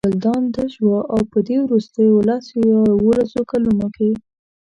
[0.09, 4.09] ګلدان تش و او په دې وروستیو لس یا یوولسو کلونو کې.